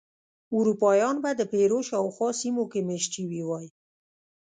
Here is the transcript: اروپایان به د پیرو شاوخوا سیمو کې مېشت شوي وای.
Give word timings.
اروپایان 0.57 1.15
به 1.23 1.31
د 1.35 1.41
پیرو 1.51 1.79
شاوخوا 1.89 2.29
سیمو 2.41 2.63
کې 2.71 2.79
مېشت 2.87 3.11
شوي 3.17 3.41
وای. 3.45 3.67